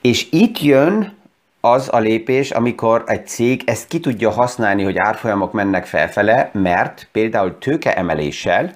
És 0.00 0.26
itt 0.30 0.60
jön 0.60 1.16
az 1.64 1.88
a 1.92 1.98
lépés, 1.98 2.50
amikor 2.50 3.02
egy 3.06 3.26
cég 3.26 3.62
ezt 3.66 3.88
ki 3.88 4.00
tudja 4.00 4.30
használni, 4.30 4.82
hogy 4.82 4.98
árfolyamok 4.98 5.52
mennek 5.52 5.86
felfele, 5.86 6.50
mert 6.52 7.08
például 7.12 7.58
tőkeemeléssel 7.58 8.72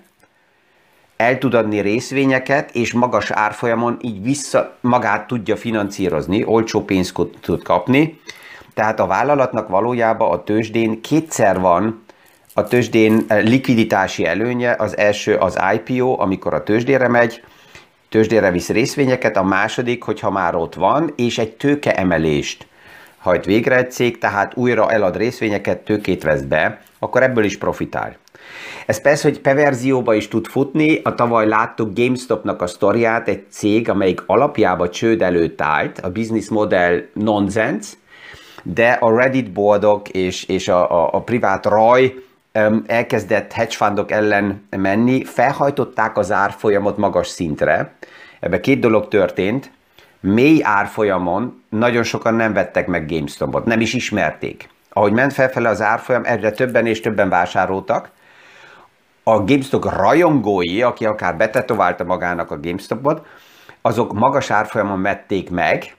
el 1.17 1.39
tud 1.39 1.55
adni 1.55 1.81
részvényeket, 1.81 2.71
és 2.75 2.93
magas 2.93 3.31
árfolyamon 3.31 3.99
így 4.01 4.23
vissza 4.23 4.77
magát 4.81 5.27
tudja 5.27 5.57
financírozni, 5.57 6.45
olcsó 6.45 6.85
pénzt 6.85 7.15
tud 7.41 7.63
kapni. 7.63 8.21
Tehát 8.75 9.01
a 9.01 9.07
vállalatnak 9.07 9.69
valójában 9.69 10.31
a 10.31 10.45
tőzsdén 10.45 11.01
kétszer 11.01 11.61
van 11.61 12.05
a 12.55 12.65
tőzsdén 12.65 13.25
likviditási 13.29 14.27
előnye, 14.27 14.75
az 14.79 14.97
első 14.97 15.35
az 15.35 15.59
IPO, 15.75 16.21
amikor 16.21 16.55
a 16.55 16.63
tőzsdére 16.63 17.09
megy, 17.09 17.45
tőzsdére 18.09 18.51
visz 18.51 18.69
részvényeket, 18.69 19.37
a 19.37 19.43
második, 19.43 20.03
hogyha 20.03 20.31
már 20.31 20.55
ott 20.55 20.75
van, 20.75 21.13
és 21.17 21.39
egy 21.39 21.53
tőkeemelést 21.53 22.68
hajt 23.19 23.45
végre 23.45 23.77
egy 23.77 23.91
cég, 23.91 24.19
tehát 24.19 24.57
újra 24.57 24.91
elad 24.91 25.17
részvényeket, 25.17 25.79
tőkét 25.79 26.23
vesz 26.23 26.43
be, 26.43 26.81
akkor 26.99 27.23
ebből 27.23 27.45
is 27.45 27.59
profitál. 27.59 28.17
Ez 28.87 29.01
persze, 29.01 29.29
hogy 29.29 29.41
perverzióba 29.41 30.15
is 30.15 30.29
tud 30.29 30.47
futni. 30.47 31.01
A 31.03 31.15
tavaly 31.15 31.47
láttuk 31.47 31.95
GameStopnak 31.95 32.63
a 32.63 32.67
sztoriát, 32.67 33.29
egy 33.29 33.45
cég, 33.51 33.89
amelyik 33.89 34.23
alapjába 34.27 34.89
csőd 34.89 35.23
előtt 35.23 35.61
állt, 35.61 35.99
a 35.99 36.11
business 36.11 36.49
model 36.49 37.03
nonsense, 37.13 37.95
de 38.63 38.91
a 38.91 39.17
Reddit 39.17 39.53
boardok 39.53 40.09
és, 40.09 40.45
és 40.45 40.69
a, 40.69 41.03
a, 41.03 41.09
a 41.13 41.23
privát 41.23 41.67
raj 41.67 42.15
elkezdett 42.87 43.53
hedge 43.53 43.75
fundok 43.75 44.11
ellen 44.11 44.67
menni, 44.71 45.25
felhajtották 45.25 46.19
az 46.19 46.33
árfolyamot 46.33 46.97
magas 46.97 47.27
szintre. 47.29 47.93
Ebbe 48.41 48.61
két 48.61 48.81
dolog 48.81 49.09
történt. 49.09 49.71
Mély 50.21 50.61
árfolyamon 50.63 51.63
nagyon 51.69 52.03
sokan 52.03 52.35
nem 52.35 52.53
vettek 52.53 52.87
meg 52.87 53.11
GameStopot, 53.11 53.65
nem 53.65 53.81
is 53.81 53.95
ismerték. 53.95 54.69
Ahogy 54.89 55.13
ment 55.13 55.33
felfele 55.33 55.69
az 55.69 55.83
árfolyam, 55.83 56.25
egyre 56.25 56.51
többen 56.51 56.87
és 56.87 57.01
többen 57.01 57.29
vásároltak, 57.29 58.11
a 59.23 59.45
GameStop 59.45 59.85
rajongói, 59.85 60.83
aki 60.83 61.07
akár 61.07 61.37
betetoválta 61.37 62.05
magának 62.05 62.51
a 62.51 62.61
GameStopot, 62.61 63.27
azok 63.83 64.13
magas 64.13 64.51
árfolyamon 64.51 64.99
mették 64.99 65.51
meg, 65.51 65.97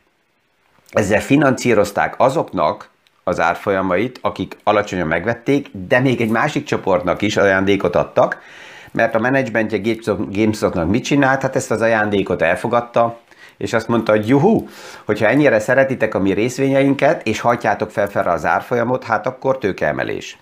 ezzel 0.92 1.22
finanszírozták 1.22 2.16
azoknak 2.18 2.90
az 3.24 3.40
árfolyamait, 3.40 4.20
akik 4.22 4.58
alacsonyan 4.64 5.08
megvették, 5.08 5.68
de 5.72 6.00
még 6.00 6.22
egy 6.22 6.30
másik 6.30 6.64
csoportnak 6.64 7.22
is 7.22 7.38
ajándékot 7.38 7.96
adtak, 7.96 8.42
mert 8.92 9.16
a 9.16 9.20
menedzsmentje 9.20 9.96
GameStopnak 10.32 10.90
mit 10.90 11.04
csinált? 11.04 11.42
Hát 11.42 11.56
ezt 11.56 11.72
az 11.72 11.82
ajándékot 11.82 12.42
elfogadta, 12.42 13.20
és 13.58 13.74
azt 13.74 13.88
mondta, 13.88 14.12
hogy 14.12 14.28
juhu, 14.28 14.68
hogyha 15.06 15.28
ennyire 15.28 15.60
szeretitek 15.60 16.16
a 16.16 16.20
mi 16.20 16.34
részvényeinket, 16.34 17.28
és 17.28 17.40
hajtjátok 17.40 17.92
fel 17.92 18.08
fel 18.08 18.28
az 18.28 18.46
árfolyamot, 18.46 19.04
hát 19.04 19.28
akkor 19.28 19.58
tőkeemelés 19.58 20.38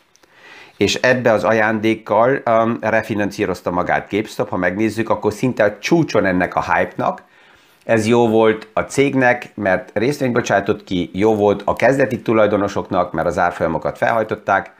és 0.77 0.95
ebbe 0.95 1.31
az 1.31 1.43
ajándékkal 1.43 2.41
um, 2.45 2.77
refinanszírozta 2.81 3.71
magát 3.71 4.11
GameStop, 4.11 4.49
ha 4.49 4.57
megnézzük, 4.57 5.09
akkor 5.09 5.33
szinte 5.33 5.63
a 5.63 5.77
csúcson 5.79 6.25
ennek 6.25 6.55
a 6.55 6.73
hype-nak. 6.73 7.23
Ez 7.83 8.07
jó 8.07 8.27
volt 8.27 8.67
a 8.73 8.81
cégnek, 8.81 9.51
mert 9.55 9.91
részvényt 9.93 10.33
bocsátott 10.33 10.83
ki, 10.83 11.09
jó 11.13 11.35
volt 11.35 11.61
a 11.65 11.75
kezdeti 11.75 12.21
tulajdonosoknak, 12.21 13.11
mert 13.11 13.27
az 13.27 13.37
árfolyamokat 13.37 13.97
felhajtották. 13.97 14.71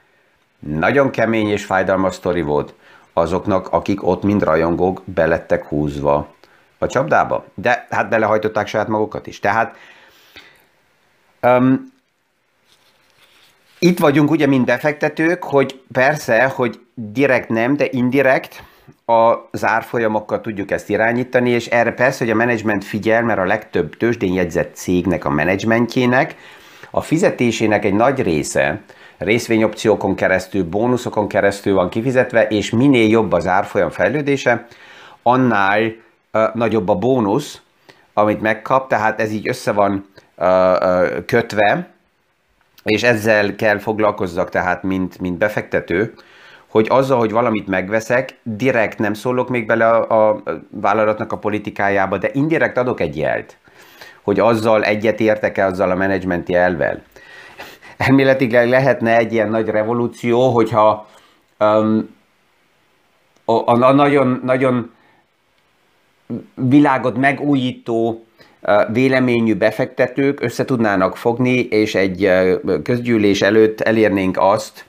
Nagyon 0.59 1.09
kemény 1.09 1.49
és 1.49 1.65
fájdalmas 1.65 2.15
sztori 2.15 2.41
volt 2.41 2.73
azoknak, 3.17 3.67
akik 3.67 4.07
ott 4.07 4.23
mind 4.23 4.43
rajongók 4.43 5.01
belettek 5.05 5.65
húzva 5.65 6.27
a 6.77 6.87
csapdába. 6.87 7.45
De 7.53 7.87
hát 7.89 8.09
belehajtották 8.09 8.67
saját 8.67 8.87
magukat 8.87 9.27
is. 9.27 9.39
Tehát 9.39 9.75
um, 11.41 11.93
itt 13.79 13.99
vagyunk 13.99 14.31
ugye, 14.31 14.45
mint 14.45 14.65
befektetők, 14.65 15.43
hogy 15.43 15.81
persze, 15.91 16.45
hogy 16.45 16.79
direkt 16.93 17.49
nem, 17.49 17.77
de 17.77 17.87
indirekt 17.91 18.63
a 19.05 19.33
zárfolyamokkal 19.51 20.41
tudjuk 20.41 20.71
ezt 20.71 20.89
irányítani, 20.89 21.49
és 21.49 21.67
erre 21.67 21.91
persze, 21.91 22.23
hogy 22.23 22.33
a 22.33 22.35
menedzsment 22.35 22.83
figyel, 22.83 23.23
mert 23.23 23.39
a 23.39 23.45
legtöbb 23.45 23.97
tőzsdén 23.97 24.33
jegyzett 24.33 24.75
cégnek 24.75 25.25
a 25.25 25.29
menedzsmentjének 25.29 26.35
a 26.89 27.01
fizetésének 27.01 27.85
egy 27.85 27.93
nagy 27.93 28.21
része 28.21 28.81
részvényopciókon 29.17 30.15
keresztül, 30.15 30.63
bónuszokon 30.63 31.27
keresztül 31.27 31.73
van 31.73 31.89
kifizetve, 31.89 32.47
és 32.47 32.69
minél 32.69 33.09
jobb 33.09 33.31
az 33.31 33.47
árfolyam 33.47 33.89
fejlődése, 33.89 34.67
annál 35.23 35.81
uh, 35.81 36.53
nagyobb 36.53 36.89
a 36.89 36.95
bónusz, 36.95 37.61
amit 38.13 38.41
megkap, 38.41 38.89
tehát 38.89 39.19
ez 39.21 39.31
így 39.31 39.49
össze 39.49 39.71
van 39.71 40.07
uh, 40.35 40.47
uh, 40.47 41.25
kötve, 41.25 41.87
és 42.83 43.03
ezzel 43.03 43.55
kell 43.55 43.77
foglalkozzak 43.77 44.49
tehát, 44.49 44.83
mint, 44.83 45.19
mint 45.19 45.37
befektető, 45.37 46.13
hogy 46.67 46.85
azzal, 46.89 47.17
hogy 47.17 47.31
valamit 47.31 47.67
megveszek, 47.67 48.37
direkt 48.43 48.99
nem 48.99 49.13
szólok 49.13 49.49
még 49.49 49.65
bele 49.65 49.89
a, 49.89 50.29
a 50.29 50.43
vállalatnak 50.69 51.31
a 51.31 51.37
politikájába, 51.37 52.17
de 52.17 52.29
indirekt 52.33 52.77
adok 52.77 52.99
egy 52.99 53.17
jelt, 53.17 53.57
hogy 54.21 54.39
azzal 54.39 54.83
egyet 54.83 55.19
értek-e 55.19 55.65
azzal 55.65 55.91
a 55.91 55.95
menedzsmenti 55.95 56.53
elvel. 56.53 57.01
Elméletileg 57.97 58.69
lehetne 58.69 59.17
egy 59.17 59.33
ilyen 59.33 59.49
nagy 59.49 59.67
revolúció, 59.67 60.49
hogyha 60.49 61.07
um, 61.59 62.15
a, 63.45 63.71
a, 63.71 63.93
nagyon, 63.93 64.41
nagyon 64.43 64.91
világot 66.55 67.17
megújító 67.17 68.25
véleményű 68.91 69.55
befektetők 69.55 70.41
összetudnának 70.41 71.17
fogni, 71.17 71.59
és 71.59 71.95
egy 71.95 72.31
közgyűlés 72.83 73.41
előtt 73.41 73.81
elérnénk 73.81 74.37
azt, 74.39 74.85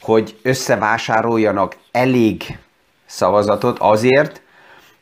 hogy 0.00 0.36
összevásároljanak 0.42 1.76
elég 1.90 2.58
szavazatot 3.04 3.78
azért, 3.78 4.42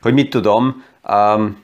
hogy 0.03 0.15
mit 0.15 0.31
tudom, 0.31 0.85
um, 1.09 1.63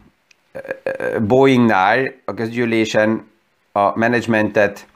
Boeingnál 1.26 2.12
a 2.24 2.34
közgyűlésen 2.34 3.30
a 3.72 3.98
menedzsmentet 3.98 4.86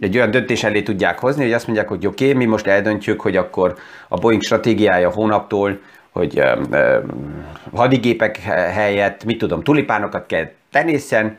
egy 0.00 0.16
olyan 0.16 0.30
döntés 0.30 0.64
elé 0.64 0.82
tudják 0.82 1.18
hozni, 1.18 1.42
hogy 1.42 1.52
azt 1.52 1.66
mondják, 1.66 1.88
hogy 1.88 2.06
oké, 2.06 2.24
okay, 2.24 2.36
mi 2.36 2.44
most 2.44 2.66
eldöntjük, 2.66 3.20
hogy 3.20 3.36
akkor 3.36 3.76
a 4.08 4.16
Boeing 4.16 4.42
stratégiája 4.42 5.10
hónaptól, 5.10 5.80
hogy 6.10 6.40
um, 6.40 6.62
um, 6.72 7.44
hadigépek 7.74 8.36
helyett, 8.72 9.24
mit 9.24 9.38
tudom, 9.38 9.62
tulipánokat 9.62 10.26
kell 10.26 10.50
tenészen, 10.70 11.38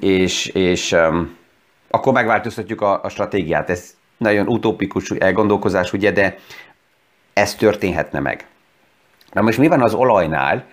és, 0.00 0.46
és 0.46 0.92
um, 0.92 1.36
akkor 1.90 2.12
megváltoztatjuk 2.12 2.80
a, 2.80 3.00
a 3.02 3.08
stratégiát. 3.08 3.70
Ez 3.70 3.96
nagyon 4.16 4.46
utópikus 4.46 5.10
elgondolkozás, 5.10 5.92
ugye, 5.92 6.10
de 6.10 6.36
ez 7.32 7.54
történhetne 7.54 8.20
meg. 8.20 8.46
Na 9.32 9.40
most 9.40 9.58
mi 9.58 9.68
van 9.68 9.82
az 9.82 9.94
olajnál, 9.94 10.64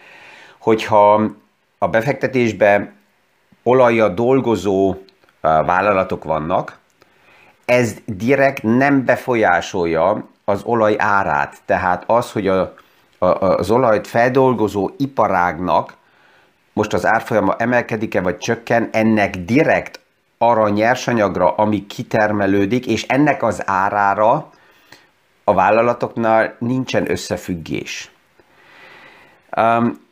hogyha 0.58 1.32
a 1.78 1.88
befektetésbe 1.88 2.94
olajja 3.64 4.10
dolgozó 4.10 4.96
vállalatok 5.66 6.24
vannak, 6.24 6.78
ez 7.66 7.96
direkt 8.06 8.64
nem 8.64 9.06
befolyásolja 9.06 10.28
az 10.46 10.62
olaj 10.64 10.96
árát. 10.98 11.58
Tehát 11.66 12.04
az, 12.08 12.32
hogy 12.32 12.48
a, 12.48 12.74
a, 13.18 13.26
az 13.26 13.72
olajt 13.72 14.08
feldolgozó 14.08 14.90
iparágnak 14.98 15.94
most 16.74 16.94
az 16.94 17.06
árfolyama 17.06 17.56
emelkedik-e 17.58 18.22
vagy 18.22 18.38
csökken, 18.38 18.90
ennek 18.92 19.36
direkt 19.38 20.00
arra 20.38 20.62
a 20.62 20.70
nyersanyagra, 20.70 21.56
ami 21.56 21.88
kitermelődik, 21.88 22.88
és 22.88 23.04
ennek 23.04 23.44
az 23.44 23.62
árára 23.66 24.50
a 25.44 25.54
vállalatoknál 25.54 26.56
nincsen 26.60 27.12
összefüggés. 27.12 28.12
Um, 29.58 30.04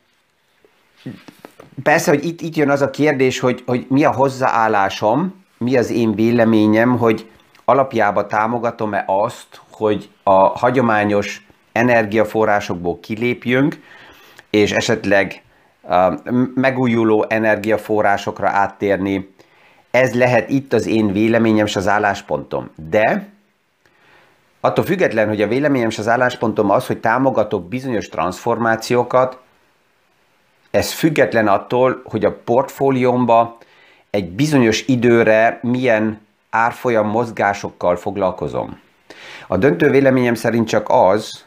persze, 1.82 2.10
hogy 2.10 2.24
itt, 2.24 2.40
itt 2.40 2.56
jön 2.56 2.70
az 2.70 2.82
a 2.82 2.90
kérdés, 2.90 3.38
hogy, 3.38 3.62
hogy 3.66 3.86
mi 3.88 4.04
a 4.04 4.12
hozzáállásom, 4.12 5.44
mi 5.58 5.76
az 5.76 5.90
én 5.90 6.14
véleményem, 6.14 6.98
hogy 6.98 7.30
alapjába 7.64 8.26
támogatom-e 8.26 9.04
azt, 9.06 9.60
hogy 9.70 10.08
a 10.22 10.32
hagyományos 10.32 11.46
energiaforrásokból 11.72 13.00
kilépjünk, 13.00 13.80
és 14.50 14.72
esetleg 14.72 15.42
megújuló 16.54 17.24
energiaforrásokra 17.28 18.48
áttérni. 18.48 19.34
Ez 19.90 20.14
lehet 20.14 20.50
itt 20.50 20.72
az 20.72 20.86
én 20.86 21.12
véleményem 21.12 21.66
és 21.66 21.76
az 21.76 21.88
álláspontom. 21.88 22.70
De 22.90 23.28
attól 24.60 24.84
független, 24.84 25.28
hogy 25.28 25.42
a 25.42 25.48
véleményem 25.48 25.88
és 25.88 25.98
az 25.98 26.08
álláspontom 26.08 26.70
az, 26.70 26.86
hogy 26.86 26.98
támogatok 26.98 27.68
bizonyos 27.68 28.08
transformációkat, 28.08 29.38
ez 30.74 30.92
független 30.92 31.48
attól, 31.48 32.00
hogy 32.04 32.24
a 32.24 32.36
portfóliómba 32.44 33.58
egy 34.10 34.30
bizonyos 34.30 34.86
időre 34.86 35.58
milyen 35.62 36.20
árfolyam 36.50 37.08
mozgásokkal 37.08 37.96
foglalkozom. 37.96 38.80
A 39.46 39.56
döntő 39.56 39.90
véleményem 39.90 40.34
szerint 40.34 40.68
csak 40.68 40.86
az, 40.88 41.44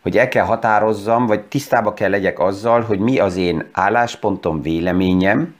hogy 0.00 0.18
el 0.18 0.28
kell 0.28 0.44
határozzam, 0.44 1.26
vagy 1.26 1.42
tisztába 1.42 1.94
kell 1.94 2.10
legyek 2.10 2.38
azzal, 2.38 2.80
hogy 2.80 2.98
mi 2.98 3.18
az 3.18 3.36
én 3.36 3.68
álláspontom, 3.72 4.62
véleményem, 4.62 5.54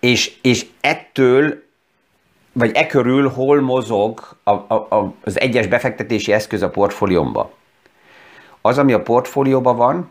és, 0.00 0.36
és 0.42 0.66
ettől, 0.80 1.62
vagy 2.52 2.70
e 2.74 2.86
körül 2.86 3.28
hol 3.28 3.60
mozog 3.60 4.36
a, 4.42 4.50
a, 4.50 5.14
az 5.24 5.40
egyes 5.40 5.66
befektetési 5.66 6.32
eszköz 6.32 6.62
a 6.62 6.70
portfóliómba. 6.70 7.50
Az, 8.60 8.78
ami 8.78 8.92
a 8.92 9.02
portfólióban 9.02 9.76
van, 9.76 10.10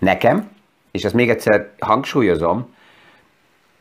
nekem, 0.00 0.50
és 0.90 1.04
ezt 1.04 1.14
még 1.14 1.30
egyszer 1.30 1.70
hangsúlyozom, 1.78 2.74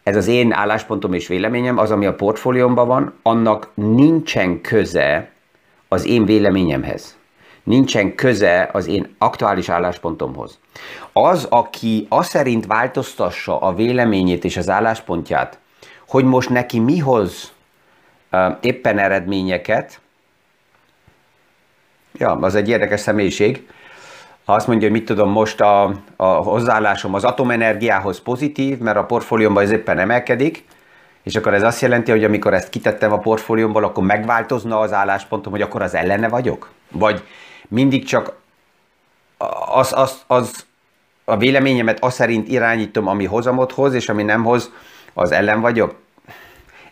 ez 0.03 0.15
az 0.15 0.27
én 0.27 0.51
álláspontom 0.51 1.13
és 1.13 1.27
véleményem, 1.27 1.77
az, 1.77 1.91
ami 1.91 2.05
a 2.05 2.15
portfóliómban 2.15 2.87
van, 2.87 3.13
annak 3.21 3.69
nincsen 3.73 4.61
köze 4.61 5.31
az 5.87 6.05
én 6.05 6.25
véleményemhez 6.25 7.19
nincsen 7.69 8.15
köze 8.15 8.69
az 8.73 8.87
én 8.87 9.15
aktuális 9.17 9.69
álláspontomhoz. 9.69 10.59
Az, 11.13 11.45
aki 11.49 12.05
azt 12.09 12.29
szerint 12.29 12.65
változtassa 12.65 13.59
a 13.59 13.73
véleményét 13.73 14.43
és 14.43 14.57
az 14.57 14.69
álláspontját, 14.69 15.59
hogy 16.07 16.23
most 16.23 16.49
neki 16.49 16.79
mi 16.79 16.97
hoz 16.97 17.53
uh, 18.31 18.57
éppen 18.61 18.97
eredményeket, 18.97 19.99
ja, 22.13 22.31
az 22.31 22.55
egy 22.55 22.69
érdekes 22.69 22.99
személyiség. 22.99 23.69
Ha 24.49 24.55
azt 24.55 24.67
mondja, 24.67 24.87
hogy 24.89 24.97
mit 24.97 25.07
tudom, 25.07 25.29
most 25.29 25.61
a, 25.61 25.93
a 26.15 26.25
hozzáállásom 26.25 27.13
az 27.13 27.23
atomenergiához 27.23 28.21
pozitív, 28.21 28.77
mert 28.77 28.97
a 28.97 29.05
portfóliómban 29.05 29.63
ez 29.63 29.71
éppen 29.71 29.99
emelkedik, 29.99 30.65
és 31.23 31.35
akkor 31.35 31.53
ez 31.53 31.63
azt 31.63 31.81
jelenti, 31.81 32.11
hogy 32.11 32.23
amikor 32.23 32.53
ezt 32.53 32.69
kitettem 32.69 33.11
a 33.11 33.17
portfóliómból, 33.17 33.83
akkor 33.83 34.03
megváltozna 34.03 34.79
az 34.79 34.93
álláspontom, 34.93 35.51
hogy 35.51 35.61
akkor 35.61 35.81
az 35.81 35.95
ellene 35.95 36.27
vagyok? 36.27 36.69
Vagy 36.91 37.23
mindig 37.67 38.05
csak 38.05 38.33
az, 39.71 39.93
az, 39.95 40.23
az 40.27 40.65
a 41.25 41.37
véleményemet 41.37 42.03
az 42.03 42.13
szerint 42.13 42.47
irányítom, 42.47 43.07
ami 43.07 43.25
hozamot 43.25 43.71
hoz, 43.71 43.93
és 43.93 44.09
ami 44.09 44.23
nem 44.23 44.43
hoz, 44.43 44.71
az 45.13 45.31
ellen 45.31 45.61
vagyok. 45.61 45.95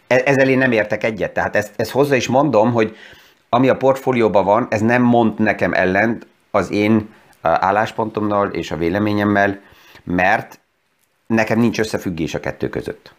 E, 0.08 0.22
ezzel 0.26 0.50
én 0.50 0.58
nem 0.58 0.72
értek 0.72 1.04
egyet. 1.04 1.34
Tehát 1.34 1.56
ezt, 1.56 1.74
ezt 1.76 1.91
hozzá 1.91 2.15
is 2.15 2.28
mondom, 2.28 2.72
hogy 2.72 2.96
ami 3.50 3.70
a 3.70 3.78
portfólióban 3.78 4.46
van, 4.46 4.67
ez 4.70 4.82
nem 4.82 5.02
mond 5.02 5.39
nekem 5.39 5.74
ellent 5.74 6.28
az 6.52 6.72
én 6.72 7.15
álláspontomnal 7.53 8.49
és 8.49 8.71
a 8.71 8.77
véleményemmel, 8.77 9.60
mert 10.03 10.60
nekem 11.27 11.60
nincs 11.60 11.79
összefüggés 11.79 12.33
a 12.33 12.39
kettő 12.39 12.69
között. 12.69 13.13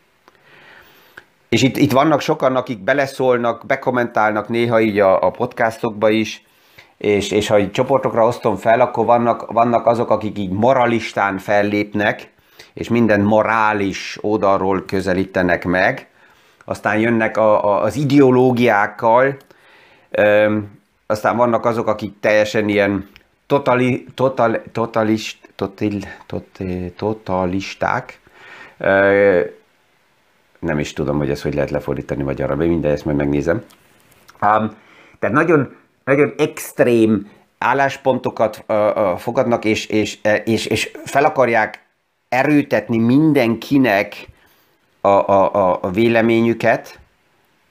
És 1.49 1.63
itt, 1.63 1.77
itt 1.77 1.93
vannak 1.93 2.21
sokan, 2.21 2.57
akik 2.57 2.79
beleszólnak, 2.79 3.67
bekommentálnak 3.67 4.49
néha 4.49 4.81
így 4.81 4.99
a, 4.99 5.23
a 5.23 5.31
podcastokba 5.31 6.09
is, 6.09 6.43
és, 6.97 7.31
és 7.31 7.49
ha 7.49 7.55
egy 7.55 7.71
csoportokra 7.71 8.27
osztom 8.27 8.57
fel, 8.57 8.81
akkor 8.81 9.05
vannak, 9.05 9.53
vannak 9.53 9.87
azok, 9.87 10.11
akik 10.11 10.39
így 10.39 10.51
moralistán 10.51 11.39
fellépnek, 11.39 12.31
és 12.75 12.89
minden 12.89 13.21
morális 13.21 14.19
oldalról 14.21 14.85
közelítenek 14.85 15.65
meg, 15.65 16.09
aztán 16.65 16.99
jönnek 16.99 17.37
a, 17.37 17.65
a, 17.65 17.83
az 17.83 17.97
ideológiákkal, 17.97 19.37
öm, 20.11 20.79
aztán 21.07 21.37
vannak 21.37 21.65
azok, 21.65 21.87
akik 21.87 22.21
teljesen 22.21 22.69
ilyen 22.69 23.09
totali, 23.49 24.07
total, 24.15 24.63
totalist, 24.73 25.49
totil, 25.55 26.01
tot, 26.27 26.59
totalisták, 26.97 28.21
nem 30.59 30.79
is 30.79 30.93
tudom, 30.93 31.19
hogy 31.19 31.31
ezt 31.31 31.43
hogy 31.43 31.55
lehet 31.55 31.71
lefordítani 31.71 32.23
magyarra, 32.23 32.55
de 32.55 32.65
minden 32.67 32.93
ezt 32.93 33.05
majd 33.05 33.17
megnézem. 33.17 33.57
Um, 34.43 34.77
tehát 35.19 35.35
nagyon 35.35 35.77
nagyon 36.09 36.35
extrém 36.39 37.31
álláspontokat 37.59 38.65
fogadnak, 39.17 39.65
és, 39.65 39.87
és, 39.87 40.19
és, 40.45 40.67
és 40.67 40.91
fel 41.05 41.25
akarják 41.25 41.87
erőtetni 42.29 42.99
mindenkinek 42.99 44.27
a, 45.01 45.09
a, 45.09 45.79
a 45.83 45.91
véleményüket, 45.91 46.99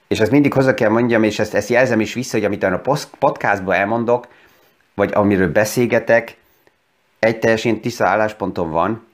és 0.08 0.20
ezt 0.20 0.30
mindig 0.30 0.52
hozzá 0.52 0.74
kell 0.74 0.90
mondjam, 0.90 1.22
és 1.22 1.38
ezt, 1.38 1.54
ezt 1.54 1.68
jelzem 1.68 2.00
is 2.00 2.14
vissza, 2.14 2.36
hogy 2.36 2.46
amit 2.46 2.62
a 2.62 2.80
podcastban 3.18 3.74
elmondok, 3.74 4.26
vagy 4.98 5.10
amiről 5.14 5.52
beszélgetek, 5.52 6.36
egy 7.18 7.38
teljesen 7.38 7.80
tiszta 7.80 8.06
álláspontom 8.06 8.70
van, 8.70 9.06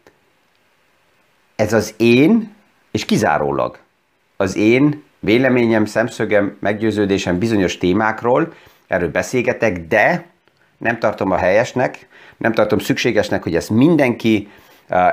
ez 1.57 1.73
az 1.73 1.95
én, 1.97 2.55
és 2.91 3.05
kizárólag 3.05 3.79
az 4.37 4.57
én 4.57 5.03
véleményem, 5.21 5.85
szemszögem, 5.85 6.57
meggyőződésem 6.61 7.39
bizonyos 7.39 7.79
témákról, 7.79 8.53
erről 8.87 9.11
beszélgetek, 9.11 9.87
de 9.87 10.27
nem 10.79 10.99
tartom 10.99 11.31
a 11.31 11.37
helyesnek, 11.37 12.07
nem 12.37 12.53
tartom 12.53 12.79
szükségesnek, 12.79 13.43
hogy 13.43 13.57
ezt 13.57 13.71
mindenki 13.71 14.49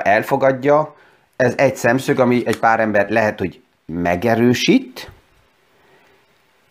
elfogadja. 0.02 0.96
Ez 1.36 1.54
egy 1.56 1.76
szemszög, 1.76 2.18
ami 2.18 2.42
egy 2.46 2.58
pár 2.58 2.80
ember 2.80 3.10
lehet, 3.10 3.38
hogy 3.38 3.60
megerősít, 3.86 5.10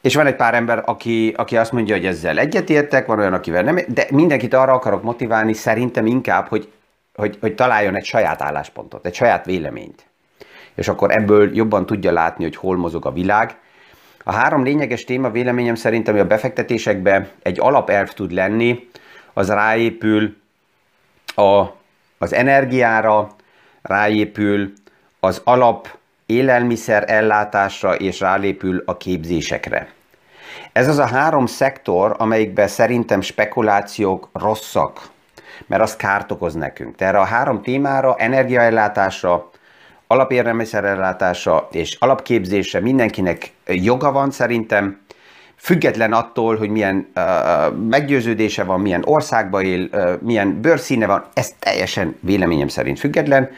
és 0.02 0.16
van 0.16 0.26
egy 0.26 0.36
pár 0.36 0.54
ember, 0.54 0.84
aki, 0.86 1.34
aki 1.38 1.58
azt 1.58 1.72
mondja, 1.72 1.96
hogy 1.96 2.06
ezzel 2.06 2.40
egyetértek, 2.40 3.06
van 3.06 3.20
olyan, 3.20 3.34
akivel 3.34 3.64
nem, 3.64 3.80
de 3.88 4.08
mindenkit 4.10 4.54
arra 4.54 4.74
akarok 4.74 5.04
motiválni, 5.04 5.54
szerintem 5.54 6.06
inkább, 6.06 6.48
hogy, 6.48 6.72
hogy, 7.16 7.38
hogy 7.42 7.56
találjon 7.56 7.96
egy 7.96 8.06
saját 8.06 8.42
álláspontot, 8.42 9.06
egy 9.06 9.14
saját 9.14 9.46
véleményt. 9.46 10.06
És 10.76 10.88
akkor 10.88 11.12
ebből 11.12 11.56
jobban 11.56 11.86
tudja 11.86 12.12
látni, 12.12 12.44
hogy 12.44 12.56
hol 12.56 12.78
mozog 12.78 13.06
a 13.06 13.12
világ. 13.12 13.58
A 14.24 14.34
három 14.34 14.64
lényeges 14.64 15.04
téma 15.04 15.30
véleményem 15.30 15.76
szerint, 15.76 16.08
ami 16.08 16.20
a 16.20 16.28
befektetésekbe 16.28 17.30
egy 17.42 17.60
alapelv 17.60 18.14
tud 18.14 18.32
lenni, 18.32 18.90
az 19.34 19.50
ráépül 19.50 20.36
a, 21.36 21.66
az 22.18 22.34
energiára, 22.34 23.36
ráépül 23.82 24.74
az 25.20 25.42
alap 25.44 25.98
élelmiszer 26.32 27.04
ellátásra 27.08 27.96
és 27.96 28.20
rálépül 28.20 28.84
a 28.86 28.98
képzésekre. 28.98 29.88
Ez 30.72 30.88
az 30.88 30.98
a 30.98 31.06
három 31.06 31.46
szektor, 31.46 32.15
amelyikben 32.17 32.67
szerintem 32.67 33.22
spekulációk 33.22 34.30
rosszak, 34.34 35.02
mert 35.67 35.82
az 35.82 35.96
kárt 35.96 36.32
okoz 36.32 36.54
nekünk. 36.54 36.96
Tehát 36.96 37.13
erre 37.13 37.24
a 37.24 37.28
három 37.28 37.62
témára, 37.62 38.15
energiaellátásra, 38.17 39.50
alapélelmiszerellátása 40.08 41.67
és 41.72 41.96
alapképzésre 42.00 42.80
mindenkinek 42.80 43.52
joga 43.65 44.12
van 44.12 44.32
szerintem, 44.32 45.00
független 45.56 46.13
attól, 46.13 46.58
hogy 46.58 46.70
milyen 46.70 47.08
uh, 47.15 47.78
meggyőződése 47.89 48.63
van, 48.63 48.80
milyen 48.80 49.02
országba 49.06 49.62
él, 49.62 49.89
uh, 49.91 50.12
milyen 50.22 50.62
bőrszíne 50.62 51.06
van, 51.06 51.26
ez 51.34 51.54
teljesen 51.60 52.15
véleményem 52.20 52.67
szerint 52.67 53.00
független. 53.00 53.50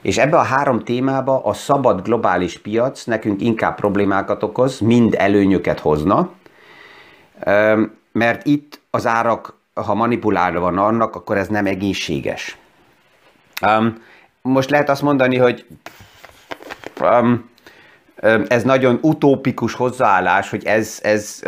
És 0.00 0.18
ebbe 0.18 0.36
a 0.36 0.42
három 0.42 0.80
témába 0.80 1.44
a 1.44 1.52
szabad 1.52 2.02
globális 2.02 2.58
piac 2.58 3.04
nekünk 3.04 3.40
inkább 3.40 3.74
problémákat 3.74 4.42
okoz, 4.42 4.78
mind 4.78 5.14
előnyöket 5.18 5.80
hozna, 5.80 6.30
mert 8.12 8.46
itt 8.46 8.80
az 8.90 9.06
árak, 9.06 9.58
ha 9.74 9.94
manipulálva 9.94 10.60
van 10.60 10.78
annak, 10.78 11.14
akkor 11.14 11.36
ez 11.36 11.48
nem 11.48 11.66
egészséges. 11.66 12.56
Most 14.42 14.70
lehet 14.70 14.88
azt 14.88 15.02
mondani, 15.02 15.36
hogy 15.36 15.66
ez 18.48 18.62
nagyon 18.62 18.98
utópikus 19.02 19.74
hozzáállás, 19.74 20.50
hogy 20.50 20.64
ez, 20.64 20.98
ez 21.02 21.42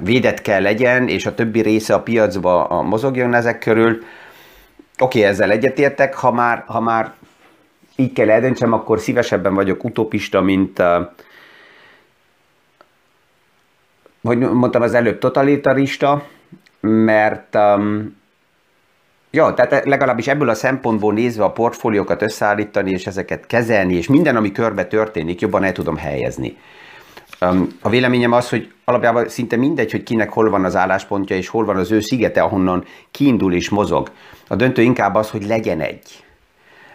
védett 0.00 0.42
kell 0.42 0.62
legyen, 0.62 1.08
és 1.08 1.26
a 1.26 1.34
többi 1.34 1.60
része 1.60 1.94
a 1.94 2.02
piacba 2.02 2.82
mozogjon 2.82 3.34
ezek 3.34 3.58
körül. 3.58 4.02
Oké, 5.00 5.18
okay, 5.18 5.30
ezzel 5.30 5.50
egyetértek, 5.50 6.14
ha 6.14 6.32
már, 6.32 6.64
ha 6.66 6.80
már 6.80 7.12
így 7.96 8.12
kell 8.12 8.30
eldöntsem, 8.30 8.72
akkor 8.72 9.00
szívesebben 9.00 9.54
vagyok 9.54 9.84
utopista, 9.84 10.40
mint 10.40 10.78
uh, 10.78 11.06
hogy 14.22 14.38
mondtam 14.38 14.82
az 14.82 14.94
előbb 14.94 15.18
totalitarista, 15.18 16.26
mert 16.80 17.54
um, 17.54 18.16
ja, 19.30 19.54
tehát 19.54 19.84
legalábbis 19.84 20.28
ebből 20.28 20.48
a 20.48 20.54
szempontból 20.54 21.12
nézve 21.12 21.44
a 21.44 21.52
portfóliókat 21.52 22.22
összeállítani, 22.22 22.90
és 22.90 23.06
ezeket 23.06 23.46
kezelni, 23.46 23.94
és 23.94 24.08
minden, 24.08 24.36
ami 24.36 24.52
körbe 24.52 24.86
történik, 24.86 25.40
jobban 25.40 25.64
el 25.64 25.72
tudom 25.72 25.96
helyezni. 25.96 26.56
A 27.80 27.88
véleményem 27.88 28.32
az, 28.32 28.48
hogy 28.48 28.72
alapjában 28.84 29.28
szinte 29.28 29.56
mindegy, 29.56 29.90
hogy 29.90 30.02
kinek 30.02 30.30
hol 30.30 30.50
van 30.50 30.64
az 30.64 30.76
álláspontja, 30.76 31.36
és 31.36 31.48
hol 31.48 31.64
van 31.64 31.76
az 31.76 31.90
ő 31.90 32.00
szigete, 32.00 32.42
ahonnan 32.42 32.84
kiindul 33.10 33.54
és 33.54 33.68
mozog. 33.68 34.10
A 34.48 34.56
döntő 34.56 34.82
inkább 34.82 35.14
az, 35.14 35.30
hogy 35.30 35.46
legyen 35.46 35.80
egy. 35.80 36.24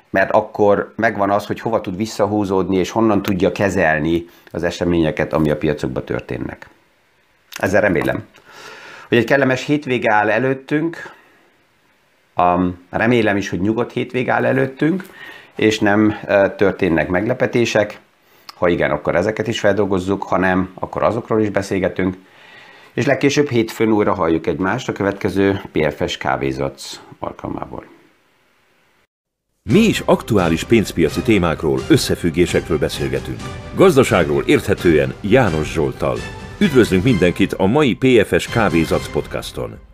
Mert 0.09 0.31
akkor 0.31 0.93
megvan 0.95 1.29
az, 1.29 1.45
hogy 1.45 1.59
hova 1.59 1.81
tud 1.81 1.97
visszahúzódni, 1.97 2.77
és 2.77 2.89
honnan 2.89 3.21
tudja 3.21 3.51
kezelni 3.51 4.25
az 4.51 4.63
eseményeket, 4.63 5.33
ami 5.33 5.49
a 5.49 5.57
piacokban 5.57 6.03
történnek. 6.03 6.69
Ezzel 7.57 7.81
remélem, 7.81 8.23
hogy 9.07 9.17
egy 9.17 9.25
kellemes 9.25 9.65
hétvége 9.65 10.11
áll 10.11 10.29
előttünk, 10.29 11.13
remélem 12.89 13.37
is, 13.37 13.49
hogy 13.49 13.61
nyugodt 13.61 13.91
hétvége 13.91 14.33
áll 14.33 14.45
előttünk, 14.45 15.03
és 15.55 15.79
nem 15.79 16.15
történnek 16.57 17.07
meglepetések. 17.07 17.99
Ha 18.53 18.67
igen, 18.67 18.91
akkor 18.91 19.15
ezeket 19.15 19.47
is 19.47 19.59
feldolgozzuk, 19.59 20.23
ha 20.23 20.37
nem, 20.37 20.71
akkor 20.73 21.03
azokról 21.03 21.41
is 21.41 21.49
beszélgetünk. 21.49 22.15
És 22.93 23.05
legkésőbb 23.05 23.49
hétfőn 23.49 23.91
újra 23.91 24.13
halljuk 24.13 24.47
egymást 24.47 24.89
a 24.89 24.91
következő 24.91 25.61
PFS 25.71 26.17
kávézatsz 26.17 26.99
alkalmából. 27.19 27.85
Mi 29.69 29.79
is 29.79 29.99
aktuális 30.05 30.63
pénzpiaci 30.63 31.21
témákról, 31.21 31.79
összefüggésekről 31.89 32.77
beszélgetünk. 32.77 33.39
Gazdaságról 33.75 34.43
érthetően 34.45 35.13
János 35.21 35.71
Zsoltal. 35.71 36.17
Üdvözlünk 36.59 37.03
mindenkit 37.03 37.53
a 37.53 37.65
mai 37.65 37.95
PFS 37.95 38.47
Kávézac 38.47 39.07
podcaston! 39.07 39.92